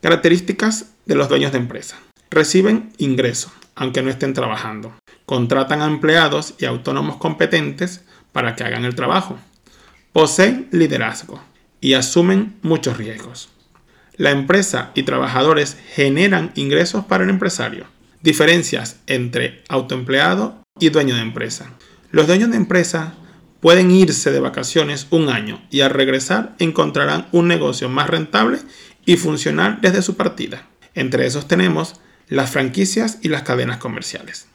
Características 0.00 0.92
de 1.06 1.14
los 1.14 1.28
dueños 1.28 1.52
de 1.52 1.58
empresa. 1.58 1.98
Reciben 2.30 2.92
ingreso, 2.98 3.52
aunque 3.74 4.02
no 4.02 4.10
estén 4.10 4.34
trabajando. 4.34 4.94
Contratan 5.26 5.82
a 5.82 5.86
empleados 5.86 6.54
y 6.58 6.64
autónomos 6.64 7.16
competentes 7.16 8.02
para 8.32 8.54
que 8.56 8.64
hagan 8.64 8.84
el 8.84 8.94
trabajo 8.94 9.38
poseen 10.14 10.68
liderazgo 10.70 11.42
y 11.80 11.94
asumen 11.94 12.54
muchos 12.62 12.96
riesgos. 12.98 13.48
La 14.16 14.30
empresa 14.30 14.92
y 14.94 15.02
trabajadores 15.02 15.76
generan 15.92 16.52
ingresos 16.54 17.04
para 17.04 17.24
el 17.24 17.30
empresario. 17.30 17.86
Diferencias 18.24 18.96
entre 19.06 19.62
autoempleado 19.68 20.64
y 20.80 20.88
dueño 20.88 21.14
de 21.14 21.20
empresa. 21.20 21.74
Los 22.10 22.26
dueños 22.26 22.50
de 22.50 22.56
empresa 22.56 23.12
pueden 23.60 23.90
irse 23.90 24.32
de 24.32 24.40
vacaciones 24.40 25.08
un 25.10 25.28
año 25.28 25.62
y 25.70 25.82
al 25.82 25.90
regresar 25.90 26.56
encontrarán 26.58 27.28
un 27.32 27.48
negocio 27.48 27.90
más 27.90 28.08
rentable 28.08 28.60
y 29.04 29.18
funcional 29.18 29.80
desde 29.82 30.00
su 30.00 30.16
partida. 30.16 30.66
Entre 30.94 31.26
esos 31.26 31.48
tenemos 31.48 32.00
las 32.28 32.50
franquicias 32.50 33.18
y 33.20 33.28
las 33.28 33.42
cadenas 33.42 33.76
comerciales. 33.76 34.46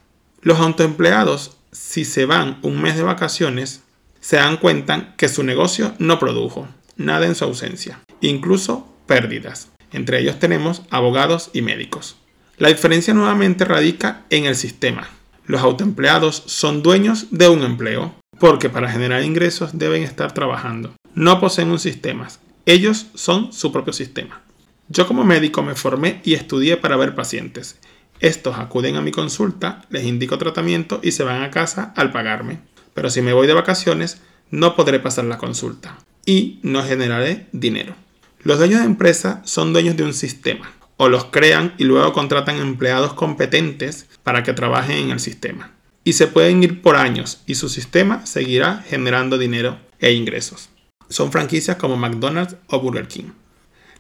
Los 0.41 0.57
autoempleados, 0.57 1.57
si 1.71 2.05
se 2.05 2.25
van 2.25 2.57
un 2.63 2.81
mes 2.81 2.95
de 2.95 3.03
vacaciones, 3.03 3.83
se 4.19 4.37
dan 4.37 4.57
cuenta 4.57 5.13
que 5.15 5.29
su 5.29 5.43
negocio 5.43 5.93
no 5.99 6.17
produjo 6.17 6.67
nada 6.97 7.27
en 7.27 7.35
su 7.35 7.45
ausencia, 7.45 7.99
incluso 8.19 8.91
pérdidas. 9.05 9.67
Entre 9.91 10.21
ellos 10.21 10.39
tenemos 10.39 10.81
abogados 10.89 11.51
y 11.53 11.61
médicos. 11.61 12.15
La 12.59 12.69
diferencia 12.69 13.13
nuevamente 13.13 13.65
radica 13.65 14.25
en 14.29 14.45
el 14.45 14.55
sistema. 14.55 15.09
Los 15.45 15.61
autoempleados 15.61 16.43
son 16.45 16.83
dueños 16.83 17.27
de 17.31 17.49
un 17.49 17.63
empleo, 17.63 18.13
porque 18.39 18.69
para 18.69 18.91
generar 18.91 19.23
ingresos 19.23 19.71
deben 19.77 20.03
estar 20.03 20.33
trabajando. 20.33 20.93
No 21.15 21.39
poseen 21.39 21.69
un 21.69 21.79
sistema, 21.79 22.27
ellos 22.67 23.07
son 23.15 23.51
su 23.51 23.71
propio 23.71 23.93
sistema. 23.93 24.41
Yo 24.89 25.07
como 25.07 25.23
médico 25.23 25.63
me 25.63 25.73
formé 25.73 26.21
y 26.23 26.35
estudié 26.35 26.77
para 26.77 26.97
ver 26.97 27.15
pacientes. 27.15 27.79
Estos 28.19 28.59
acuden 28.59 28.95
a 28.95 29.01
mi 29.01 29.11
consulta, 29.11 29.81
les 29.89 30.03
indico 30.05 30.37
tratamiento 30.37 30.99
y 31.01 31.13
se 31.13 31.23
van 31.23 31.41
a 31.41 31.51
casa 31.51 31.93
al 31.95 32.11
pagarme 32.11 32.59
pero 32.99 33.09
si 33.09 33.21
me 33.21 33.31
voy 33.31 33.47
de 33.47 33.53
vacaciones 33.53 34.21
no 34.51 34.75
podré 34.75 34.99
pasar 34.99 35.23
la 35.23 35.37
consulta 35.37 35.97
y 36.25 36.59
no 36.63 36.83
generaré 36.83 37.47
dinero. 37.53 37.95
Los 38.43 38.57
dueños 38.57 38.81
de 38.81 38.85
empresa 38.85 39.41
son 39.45 39.71
dueños 39.71 39.95
de 39.95 40.03
un 40.03 40.13
sistema 40.13 40.69
o 41.01 41.07
los 41.07 41.25
crean 41.25 41.73
y 41.77 41.85
luego 41.85 42.11
contratan 42.11 42.57
empleados 42.57 43.13
competentes 43.13 44.05
para 44.21 44.43
que 44.43 44.51
trabajen 44.51 44.97
en 44.97 45.11
el 45.11 45.21
sistema. 45.21 45.71
Y 46.03 46.13
se 46.13 46.27
pueden 46.27 46.61
ir 46.61 46.81
por 46.81 46.97
años 46.97 47.41
y 47.45 47.55
su 47.55 47.69
sistema 47.69 48.25
seguirá 48.25 48.83
generando 48.85 49.37
dinero 49.37 49.79
e 49.99 50.11
ingresos. 50.11 50.69
Son 51.07 51.31
franquicias 51.31 51.77
como 51.77 51.95
McDonald's 51.95 52.57
o 52.67 52.81
Burger 52.81 53.07
King. 53.07 53.31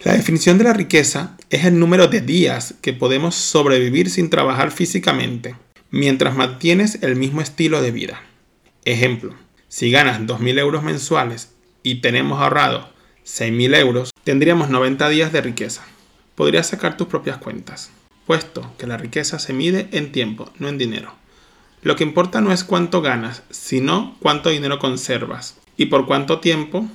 La 0.03 0.11
definición 0.11 0.57
de 0.57 0.65
la 0.65 0.73
riqueza 0.73 1.37
es 1.49 1.63
el 1.63 1.79
número 1.79 2.07
de 2.09 2.19
días 2.19 2.75
que 2.81 2.91
podemos 2.91 3.33
sobrevivir 3.33 4.09
sin 4.09 4.29
trabajar 4.29 4.71
físicamente, 4.71 5.55
mientras 5.91 6.35
mantienes 6.35 7.01
el 7.01 7.15
mismo 7.15 7.39
estilo 7.39 7.81
de 7.81 7.91
vida. 7.91 8.21
Ejemplo, 8.83 9.35
si 9.69 9.89
ganas 9.89 10.19
2.000 10.19 10.59
euros 10.59 10.83
mensuales 10.83 11.53
y 11.81 12.01
tenemos 12.01 12.41
ahorrado 12.41 12.89
6.000 13.25 13.77
euros, 13.77 14.11
tendríamos 14.25 14.69
90 14.69 15.07
días 15.07 15.31
de 15.31 15.39
riqueza 15.39 15.85
podrías 16.39 16.67
sacar 16.67 16.95
tus 16.95 17.09
propias 17.09 17.37
cuentas, 17.37 17.91
puesto 18.25 18.73
que 18.77 18.87
la 18.87 18.95
riqueza 18.95 19.39
se 19.39 19.51
mide 19.51 19.89
en 19.91 20.13
tiempo, 20.13 20.49
no 20.57 20.69
en 20.69 20.77
dinero. 20.77 21.13
Lo 21.81 21.97
que 21.97 22.05
importa 22.05 22.39
no 22.39 22.53
es 22.53 22.63
cuánto 22.63 23.01
ganas, 23.01 23.43
sino 23.49 24.15
cuánto 24.21 24.49
dinero 24.49 24.79
conservas 24.79 25.57
y 25.75 25.87
por 25.87 26.05
cuánto 26.05 26.39
tiempo 26.39 26.87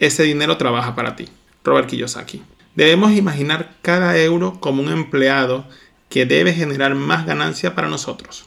ese 0.00 0.24
dinero 0.24 0.56
trabaja 0.56 0.96
para 0.96 1.14
ti. 1.14 1.28
Robert 1.62 1.88
Kiyosaki. 1.88 2.42
Debemos 2.74 3.12
imaginar 3.12 3.76
cada 3.82 4.18
euro 4.18 4.58
como 4.58 4.82
un 4.82 4.90
empleado 4.90 5.64
que 6.08 6.26
debe 6.26 6.52
generar 6.52 6.96
más 6.96 7.24
ganancia 7.24 7.76
para 7.76 7.88
nosotros. 7.88 8.46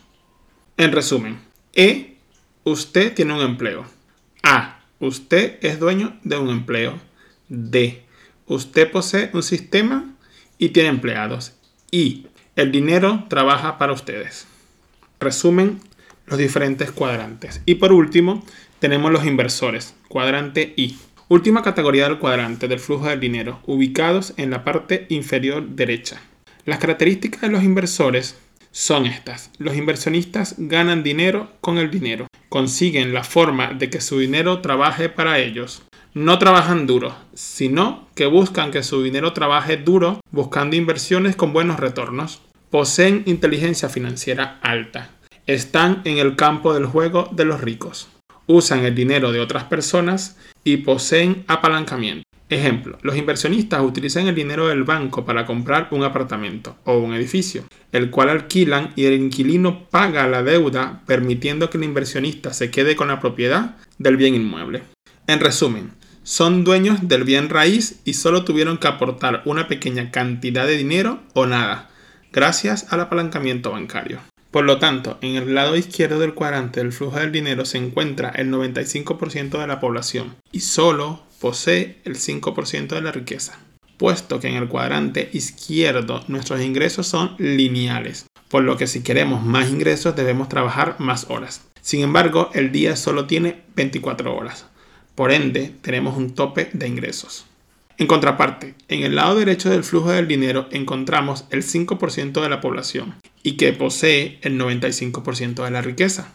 En 0.76 0.92
resumen, 0.92 1.40
E, 1.72 2.18
usted 2.66 3.14
tiene 3.14 3.36
un 3.36 3.40
empleo. 3.40 3.86
A, 4.44 4.82
usted 5.00 5.60
es 5.62 5.80
dueño 5.80 6.20
de 6.26 6.38
un 6.38 6.50
empleo. 6.50 7.00
D, 7.48 8.04
usted 8.48 8.92
posee 8.92 9.30
un 9.32 9.44
sistema 9.44 10.12
y 10.62 10.70
tiene 10.70 10.90
empleados. 10.90 11.54
Y 11.90 12.28
el 12.56 12.72
dinero 12.72 13.26
trabaja 13.30 13.80
para 13.80 13.94
ustedes. 13.94 14.48
Resumen 15.20 15.80
los 16.28 16.38
diferentes 16.38 16.92
cuadrantes. 16.92 17.62
Y 17.66 17.76
por 17.76 17.92
último, 17.92 18.46
tenemos 18.78 19.12
los 19.12 19.26
inversores, 19.26 19.96
cuadrante 20.08 20.76
I. 20.78 20.98
Última 21.30 21.64
categoría 21.64 22.08
del 22.08 22.20
cuadrante 22.20 22.68
del 22.68 22.80
flujo 22.80 23.08
del 23.08 23.20
dinero, 23.20 23.60
ubicados 23.66 24.36
en 24.38 24.52
la 24.52 24.64
parte 24.64 25.08
inferior 25.10 25.68
derecha. 25.68 26.22
Las 26.66 26.78
características 26.78 27.42
de 27.42 27.50
los 27.50 27.64
inversores 27.64 28.38
son 28.70 29.08
estas. 29.08 29.50
Los 29.58 29.76
inversionistas 29.76 30.56
ganan 30.60 31.02
dinero 31.02 31.54
con 31.62 31.80
el 31.80 31.90
dinero. 31.90 32.28
Consiguen 32.50 33.16
la 33.16 33.24
forma 33.24 33.74
de 33.74 33.90
que 33.90 34.00
su 34.00 34.20
dinero 34.20 34.62
trabaje 34.62 35.10
para 35.10 35.40
ellos 35.40 35.82
no 36.14 36.40
trabajan 36.40 36.88
duro, 36.88 37.16
sino 37.34 38.08
que 38.16 38.26
buscan 38.26 38.72
que 38.72 38.84
su 38.84 39.02
dinero 39.02 39.32
trabaje 39.32 39.78
duro 39.78 40.20
buscando 40.32 40.76
inversiones 40.76 41.36
con 41.36 41.54
buenos 41.54 41.80
retornos. 41.80 42.42
Poseen 42.70 43.24
inteligencia 43.26 43.88
financiera 43.88 44.60
alta. 44.62 45.10
Están 45.48 46.02
en 46.04 46.18
el 46.18 46.36
campo 46.36 46.74
del 46.74 46.86
juego 46.86 47.30
de 47.32 47.46
los 47.46 47.62
ricos. 47.62 48.10
Usan 48.48 48.84
el 48.84 48.96
dinero 48.96 49.32
de 49.32 49.40
otras 49.40 49.66
personas 49.66 50.38
y 50.64 50.78
poseen 50.78 51.46
apalancamiento. 51.48 52.24
Ejemplo, 52.50 52.98
los 53.02 53.16
inversionistas 53.16 53.82
utilizan 53.82 54.28
el 54.28 54.36
dinero 54.36 54.68
del 54.68 54.84
banco 54.84 55.24
para 55.24 55.46
comprar 55.46 55.88
un 55.92 56.04
apartamento 56.04 56.76
o 56.84 56.98
un 56.98 57.14
edificio, 57.14 57.64
el 57.94 58.10
cual 58.10 58.28
alquilan 58.28 58.92
y 58.98 59.06
el 59.06 59.14
inquilino 59.14 59.86
paga 59.90 60.28
la 60.28 60.44
deuda 60.44 61.02
permitiendo 61.06 61.70
que 61.70 61.78
el 61.78 61.86
inversionista 61.86 62.52
se 62.52 62.70
quede 62.70 62.98
con 62.98 63.08
la 63.08 63.22
propiedad 63.22 63.78
del 63.98 64.18
bien 64.18 64.36
inmueble. 64.36 64.84
En 65.28 65.40
resumen, 65.40 65.92
son 66.24 66.64
dueños 66.64 67.08
del 67.08 67.24
bien 67.24 67.50
raíz 67.50 68.00
y 68.06 68.14
solo 68.14 68.44
tuvieron 68.44 68.78
que 68.78 68.88
aportar 68.88 69.42
una 69.46 69.68
pequeña 69.68 70.12
cantidad 70.12 70.68
de 70.68 70.78
dinero 70.78 71.20
o 71.34 71.48
nada, 71.48 71.90
gracias 72.32 72.88
al 72.92 73.02
apalancamiento 73.02 73.72
bancario. 73.72 74.20
Por 74.52 74.66
lo 74.66 74.80
tanto, 74.80 75.18
en 75.22 75.36
el 75.36 75.56
lado 75.56 75.78
izquierdo 75.78 76.20
del 76.20 76.34
cuadrante 76.34 76.82
del 76.82 76.92
flujo 76.92 77.18
del 77.18 77.32
dinero 77.32 77.66
se 77.66 77.78
encuentra 77.78 78.30
el 78.30 78.52
95% 78.52 79.60
de 79.60 79.68
la 79.68 79.80
población 79.80 80.36
y 80.52 80.60
solo 80.60 81.24
posee 81.40 82.02
el 82.04 82.18
5% 82.18 82.88
de 82.88 83.02
la 83.02 83.14
riqueza, 83.14 83.58
puesto 83.98 84.40
que 84.40 84.50
en 84.50 84.56
el 84.56 84.68
cuadrante 84.68 85.30
izquierdo 85.32 86.24
nuestros 86.28 86.62
ingresos 86.62 87.08
son 87.08 87.36
lineales, 87.40 88.26
por 88.50 88.64
lo 88.64 88.76
que 88.76 88.88
si 88.88 89.02
queremos 89.02 89.44
más 89.44 89.70
ingresos 89.70 90.16
debemos 90.16 90.50
trabajar 90.50 90.98
más 91.00 91.28
horas. 91.30 91.62
Sin 91.82 92.02
embargo, 92.02 92.52
el 92.54 92.72
día 92.72 92.96
solo 92.96 93.26
tiene 93.26 93.64
24 93.76 94.36
horas, 94.36 94.68
por 95.22 95.32
ende, 95.32 95.72
tenemos 95.84 96.18
un 96.18 96.34
tope 96.34 96.72
de 96.74 96.88
ingresos. 96.88 97.46
En 98.00 98.08
contraparte, 98.08 98.74
en 98.88 99.04
el 99.04 99.18
lado 99.18 99.36
derecho 99.36 99.70
del 99.70 99.84
flujo 99.84 100.10
del 100.10 100.28
dinero 100.28 100.68
encontramos 100.72 101.46
el 101.52 101.62
5% 101.62 102.42
de 102.42 102.50
la 102.50 102.60
población 102.60 103.14
y 103.44 103.52
que 103.52 103.72
posee 103.72 104.40
el 104.42 104.60
95% 104.60 105.64
de 105.64 105.70
la 105.70 105.84
riqueza. 105.84 106.34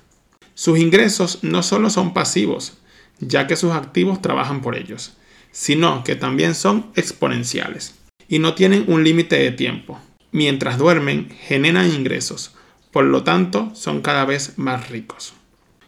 Sus 0.54 0.78
ingresos 0.78 1.40
no 1.42 1.64
solo 1.64 1.90
son 1.90 2.14
pasivos, 2.14 2.78
ya 3.18 3.48
que 3.48 3.56
sus 3.56 3.72
activos 3.72 4.22
trabajan 4.22 4.62
por 4.62 4.76
ellos, 4.76 5.16
sino 5.50 6.04
que 6.04 6.14
también 6.14 6.54
son 6.54 6.92
exponenciales 6.94 7.96
y 8.28 8.38
no 8.38 8.54
tienen 8.54 8.84
un 8.86 9.02
límite 9.02 9.34
de 9.34 9.50
tiempo. 9.50 9.98
Mientras 10.30 10.78
duermen, 10.78 11.28
generan 11.40 11.92
ingresos, 11.92 12.54
por 12.92 13.04
lo 13.04 13.24
tanto 13.24 13.72
son 13.74 14.00
cada 14.00 14.24
vez 14.24 14.56
más 14.58 14.90
ricos. 14.90 15.34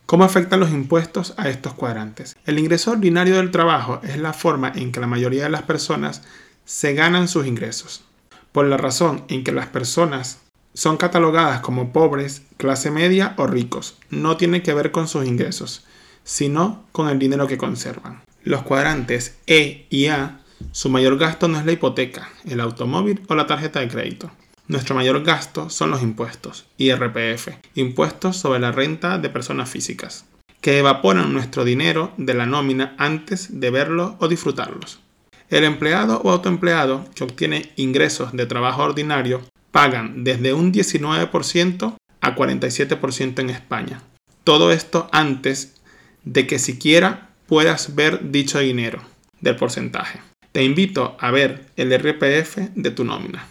¿Cómo 0.08 0.24
afectan 0.24 0.60
los 0.60 0.70
impuestos 0.70 1.34
a 1.36 1.50
estos 1.50 1.74
cuadrantes? 1.74 2.34
El 2.46 2.58
ingreso 2.58 2.92
ordinario 2.92 3.36
del 3.36 3.50
trabajo 3.50 4.00
es 4.02 4.16
la 4.16 4.32
forma 4.32 4.72
en 4.74 4.90
que 4.90 5.00
la 5.00 5.06
mayoría 5.06 5.42
de 5.42 5.50
las 5.50 5.64
personas 5.64 6.22
se 6.64 6.94
ganan 6.94 7.28
sus 7.28 7.46
ingresos, 7.46 8.04
por 8.50 8.64
la 8.64 8.78
razón 8.78 9.24
en 9.28 9.44
que 9.44 9.52
las 9.52 9.66
personas 9.66 10.38
son 10.72 10.96
catalogadas 10.96 11.60
como 11.60 11.92
pobres, 11.92 12.40
clase 12.56 12.90
media 12.90 13.34
o 13.36 13.46
ricos. 13.46 13.98
No 14.08 14.38
tiene 14.38 14.62
que 14.62 14.72
ver 14.72 14.92
con 14.92 15.08
sus 15.08 15.26
ingresos, 15.26 15.84
sino 16.24 16.84
con 16.90 17.10
el 17.10 17.18
dinero 17.18 17.46
que 17.46 17.58
conservan. 17.58 18.22
Los 18.44 18.62
cuadrantes 18.62 19.36
E 19.46 19.84
y 19.90 20.06
A, 20.06 20.40
su 20.72 20.88
mayor 20.88 21.18
gasto 21.18 21.48
no 21.48 21.58
es 21.58 21.66
la 21.66 21.72
hipoteca, 21.72 22.30
el 22.46 22.62
automóvil 22.62 23.20
o 23.28 23.34
la 23.34 23.46
tarjeta 23.46 23.80
de 23.80 23.88
crédito. 23.88 24.30
Nuestro 24.68 24.94
mayor 24.94 25.24
gasto 25.24 25.70
son 25.70 25.90
los 25.90 26.02
impuestos, 26.02 26.66
IRPF, 26.76 27.48
impuestos 27.74 28.36
sobre 28.36 28.60
la 28.60 28.70
renta 28.70 29.16
de 29.16 29.30
personas 29.30 29.70
físicas, 29.70 30.26
que 30.60 30.78
evaporan 30.78 31.32
nuestro 31.32 31.64
dinero 31.64 32.12
de 32.18 32.34
la 32.34 32.44
nómina 32.44 32.94
antes 32.98 33.60
de 33.60 33.70
verlo 33.70 34.16
o 34.18 34.28
disfrutarlos. 34.28 35.00
El 35.48 35.64
empleado 35.64 36.20
o 36.22 36.30
autoempleado 36.30 37.06
que 37.14 37.24
obtiene 37.24 37.72
ingresos 37.76 38.32
de 38.34 38.44
trabajo 38.44 38.82
ordinario 38.82 39.40
pagan 39.70 40.22
desde 40.22 40.52
un 40.52 40.70
19% 40.70 41.94
a 42.20 42.36
47% 42.36 43.38
en 43.38 43.48
España. 43.48 44.02
Todo 44.44 44.70
esto 44.70 45.08
antes 45.12 45.80
de 46.24 46.46
que 46.46 46.58
siquiera 46.58 47.30
puedas 47.46 47.94
ver 47.94 48.30
dicho 48.30 48.58
dinero 48.58 49.00
del 49.40 49.56
porcentaje. 49.56 50.20
Te 50.52 50.62
invito 50.62 51.16
a 51.20 51.30
ver 51.30 51.64
el 51.76 51.90
IRPF 51.90 52.58
de 52.74 52.90
tu 52.90 53.04
nómina. 53.04 53.46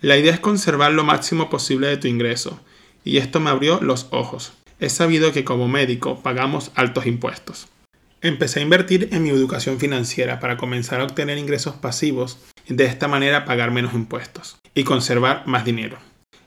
La 0.00 0.16
idea 0.16 0.32
es 0.32 0.40
conservar 0.40 0.92
lo 0.92 1.02
máximo 1.02 1.50
posible 1.50 1.88
de 1.88 1.96
tu 1.96 2.06
ingreso, 2.06 2.60
y 3.04 3.18
esto 3.18 3.40
me 3.40 3.50
abrió 3.50 3.80
los 3.80 4.06
ojos. 4.10 4.52
He 4.78 4.90
sabido 4.90 5.32
que 5.32 5.44
como 5.44 5.66
médico 5.66 6.20
pagamos 6.22 6.70
altos 6.76 7.06
impuestos. 7.06 7.66
Empecé 8.20 8.60
a 8.60 8.62
invertir 8.62 9.08
en 9.12 9.24
mi 9.24 9.30
educación 9.30 9.80
financiera 9.80 10.38
para 10.38 10.56
comenzar 10.56 11.00
a 11.00 11.04
obtener 11.04 11.38
ingresos 11.38 11.74
pasivos 11.76 12.38
y 12.66 12.74
de 12.74 12.84
esta 12.84 13.08
manera 13.08 13.44
pagar 13.44 13.70
menos 13.70 13.94
impuestos 13.94 14.58
y 14.74 14.84
conservar 14.84 15.46
más 15.46 15.64
dinero. 15.64 15.98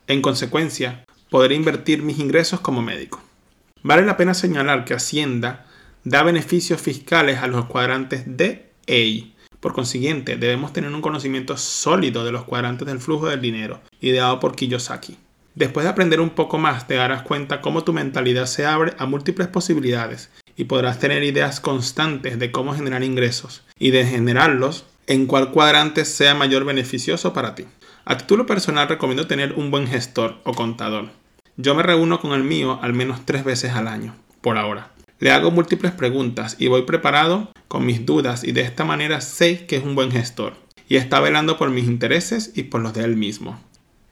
En 0.08 0.22
consecuencia, 0.22 1.04
podré 1.30 1.56
invertir 1.56 2.04
mis 2.04 2.20
ingresos 2.20 2.62
como 2.62 2.82
médico. 2.82 3.22
Vale 3.84 4.06
la 4.06 4.16
pena 4.18 4.34
señalar 4.34 4.86
que 4.86 4.94
Hacienda 4.94 5.66
da 6.04 6.24
beneficios 6.24 6.82
fiscales 6.82 7.40
a 7.40 7.48
los 7.48 7.66
cuadrantes 7.66 8.24
D 8.26 8.72
e 8.88 9.34
por 9.62 9.74
consiguiente, 9.74 10.36
debemos 10.36 10.74
tener 10.74 10.92
un 10.92 11.02
conocimiento 11.02 11.56
sólido 11.56 12.26
de 12.26 12.32
los 12.32 12.44
cuadrantes 12.44 12.88
del 12.88 13.00
flujo 13.00 13.28
del 13.28 13.40
dinero, 13.40 13.80
ideado 14.02 14.40
por 14.40 14.56
Kiyosaki. 14.56 15.18
Después 15.54 15.84
de 15.84 15.92
aprender 15.92 16.20
un 16.20 16.32
poco 16.32 16.58
más, 16.58 16.88
te 16.88 16.96
darás 16.96 17.22
cuenta 17.22 17.62
cómo 17.62 17.84
tu 17.84 17.94
mentalidad 17.94 18.48
se 18.48 18.66
abre 18.66 18.94
a 18.98 19.06
múltiples 19.06 19.48
posibilidades 19.48 20.30
y 20.58 20.66
podrás 20.66 21.00
tener 21.00 21.24
ideas 21.24 21.60
constantes 21.60 22.40
de 22.40 22.52
cómo 22.52 22.74
generar 22.74 23.04
ingresos 23.04 23.64
y 23.78 23.92
de 23.92 24.06
generarlos 24.06 24.86
en 25.08 25.28
cuál 25.28 25.52
cuadrante 25.52 26.06
sea 26.06 26.34
mayor 26.34 26.66
beneficioso 26.66 27.34
para 27.34 27.54
ti. 27.54 27.66
A 28.04 28.18
título 28.18 28.48
personal 28.48 28.88
recomiendo 28.88 29.28
tener 29.28 29.54
un 29.54 29.70
buen 29.70 29.86
gestor 29.86 30.38
o 30.44 30.54
contador. 30.54 31.10
Yo 31.56 31.76
me 31.76 31.84
reúno 31.84 32.20
con 32.20 32.32
el 32.32 32.44
mío 32.44 32.80
al 32.82 32.94
menos 32.94 33.26
tres 33.26 33.44
veces 33.44 33.74
al 33.74 33.88
año, 33.88 34.16
por 34.42 34.58
ahora. 34.58 34.90
Le 35.20 35.32
hago 35.32 35.52
múltiples 35.52 35.92
preguntas 35.92 36.56
y 36.58 36.68
voy 36.68 36.82
preparado 36.82 37.52
con 37.72 37.86
mis 37.86 38.06
dudas 38.06 38.44
y 38.44 38.52
de 38.52 38.64
esta 38.64 38.84
manera 38.84 39.22
sé 39.22 39.66
que 39.66 39.78
es 39.78 39.84
un 39.86 39.96
buen 39.96 40.12
gestor 40.12 40.56
y 40.90 40.98
está 40.98 41.22
velando 41.22 41.58
por 41.58 41.70
mis 41.70 41.86
intereses 41.86 42.52
y 42.54 42.64
por 42.64 42.82
los 42.82 42.94
de 42.94 43.06
él 43.06 43.16
mismo. 43.16 43.58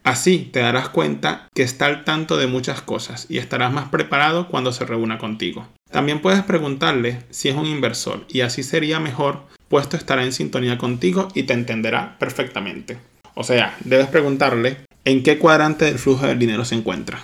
Así 0.05 0.49
te 0.53 0.61
darás 0.61 0.87
cuenta 0.87 1.49
que 1.53 1.63
está 1.63 1.87
al 1.87 2.05
tanto 2.05 2.37
de 2.37 2.47
muchas 2.47 2.81
cosas 2.81 3.25
y 3.27 3.37
estarás 3.37 3.73
más 3.73 3.89
preparado 3.89 4.47
cuando 4.47 4.71
se 4.71 4.85
reúna 4.85 5.17
contigo. 5.17 5.67
También 5.91 6.21
puedes 6.21 6.41
preguntarle 6.43 7.19
si 7.31 7.49
es 7.49 7.55
un 7.57 7.65
inversor 7.65 8.25
y 8.29 8.41
así 8.41 8.63
sería 8.63 9.01
mejor 9.01 9.41
puesto 9.67 9.97
estará 9.97 10.23
en 10.23 10.31
sintonía 10.31 10.77
contigo 10.77 11.27
y 11.35 11.43
te 11.43 11.51
entenderá 11.51 12.17
perfectamente. 12.17 12.97
O 13.33 13.43
sea, 13.43 13.75
debes 13.83 14.07
preguntarle 14.07 14.77
en 15.03 15.21
qué 15.21 15.37
cuadrante 15.37 15.83
del 15.83 15.99
flujo 15.99 16.27
del 16.27 16.39
dinero 16.39 16.63
se 16.63 16.75
encuentra. 16.75 17.19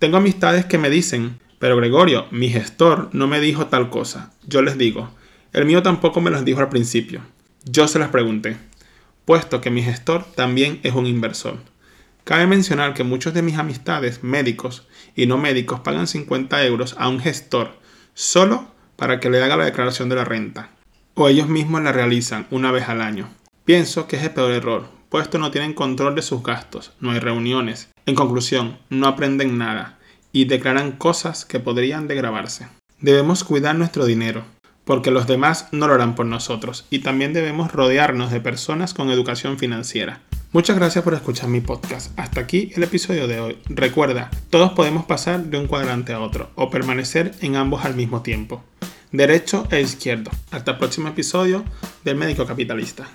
Tengo 0.00 0.16
amistades 0.16 0.64
que 0.64 0.76
me 0.76 0.90
dicen, 0.90 1.38
pero 1.60 1.76
Gregorio, 1.76 2.26
mi 2.32 2.48
gestor 2.48 3.10
no 3.12 3.28
me 3.28 3.38
dijo 3.38 3.66
tal 3.66 3.90
cosa. 3.90 4.32
Yo 4.44 4.60
les 4.62 4.76
digo, 4.76 5.10
el 5.52 5.64
mío 5.64 5.82
tampoco 5.82 6.20
me 6.20 6.30
los 6.30 6.44
dijo 6.44 6.60
al 6.60 6.68
principio. 6.68 7.22
Yo 7.64 7.88
se 7.88 7.98
las 7.98 8.10
pregunté, 8.10 8.56
puesto 9.24 9.60
que 9.60 9.70
mi 9.70 9.82
gestor 9.82 10.24
también 10.34 10.80
es 10.82 10.94
un 10.94 11.06
inversor. 11.06 11.58
Cabe 12.24 12.46
mencionar 12.46 12.92
que 12.92 13.04
muchos 13.04 13.32
de 13.32 13.42
mis 13.42 13.56
amistades, 13.56 14.22
médicos 14.22 14.86
y 15.16 15.26
no 15.26 15.38
médicos, 15.38 15.80
pagan 15.80 16.06
50 16.06 16.64
euros 16.66 16.94
a 16.98 17.08
un 17.08 17.20
gestor 17.20 17.78
solo 18.12 18.68
para 18.96 19.20
que 19.20 19.30
le 19.30 19.42
haga 19.42 19.56
la 19.56 19.64
declaración 19.64 20.08
de 20.08 20.16
la 20.16 20.24
renta, 20.24 20.70
o 21.14 21.28
ellos 21.28 21.48
mismos 21.48 21.82
la 21.82 21.92
realizan 21.92 22.46
una 22.50 22.70
vez 22.70 22.88
al 22.88 23.00
año. 23.00 23.28
Pienso 23.64 24.06
que 24.06 24.16
es 24.16 24.22
el 24.24 24.32
peor 24.32 24.52
error, 24.52 24.88
puesto 25.08 25.38
no 25.38 25.50
tienen 25.50 25.72
control 25.72 26.14
de 26.14 26.22
sus 26.22 26.42
gastos, 26.42 26.92
no 27.00 27.12
hay 27.12 27.18
reuniones. 27.18 27.88
En 28.06 28.14
conclusión, 28.14 28.78
no 28.90 29.06
aprenden 29.06 29.56
nada 29.56 29.98
y 30.32 30.44
declaran 30.44 30.92
cosas 30.92 31.44
que 31.44 31.60
podrían 31.60 32.08
degravarse. 32.08 32.68
Debemos 33.00 33.44
cuidar 33.44 33.76
nuestro 33.76 34.04
dinero, 34.04 34.44
porque 34.88 35.10
los 35.10 35.26
demás 35.26 35.66
no 35.70 35.86
lo 35.86 35.92
harán 35.92 36.14
por 36.14 36.24
nosotros, 36.24 36.86
y 36.88 37.00
también 37.00 37.34
debemos 37.34 37.70
rodearnos 37.70 38.30
de 38.30 38.40
personas 38.40 38.94
con 38.94 39.10
educación 39.10 39.58
financiera. 39.58 40.22
Muchas 40.50 40.76
gracias 40.76 41.04
por 41.04 41.12
escuchar 41.12 41.50
mi 41.50 41.60
podcast. 41.60 42.18
Hasta 42.18 42.40
aquí 42.40 42.72
el 42.74 42.82
episodio 42.84 43.28
de 43.28 43.38
hoy. 43.38 43.58
Recuerda, 43.66 44.30
todos 44.48 44.72
podemos 44.72 45.04
pasar 45.04 45.44
de 45.44 45.58
un 45.58 45.66
cuadrante 45.66 46.14
a 46.14 46.20
otro 46.20 46.48
o 46.54 46.70
permanecer 46.70 47.34
en 47.42 47.56
ambos 47.56 47.84
al 47.84 47.96
mismo 47.96 48.22
tiempo. 48.22 48.64
Derecho 49.12 49.68
e 49.70 49.82
izquierdo. 49.82 50.30
Hasta 50.52 50.70
el 50.70 50.78
próximo 50.78 51.08
episodio 51.08 51.66
del 52.02 52.16
Médico 52.16 52.46
Capitalista. 52.46 53.06